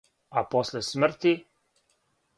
А 0.29 0.43
после 0.43 0.81
смрти? 0.81 1.33